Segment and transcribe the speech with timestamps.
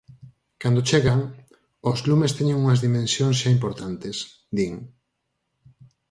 [0.61, 1.19] "Cando chegan,
[1.91, 4.15] ós lumes teñen unhas dimensións xa importantes",
[4.57, 4.73] din.